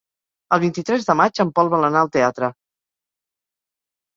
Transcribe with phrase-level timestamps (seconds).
[0.55, 2.51] El vint-i-tres de maig en Pol vol anar al teatre.